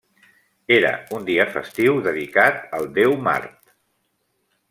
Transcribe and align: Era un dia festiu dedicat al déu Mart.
Era 0.77 0.93
un 1.17 1.27
dia 1.27 1.45
festiu 1.57 2.01
dedicat 2.09 2.57
al 2.79 2.89
déu 2.97 3.15
Mart. 3.27 3.57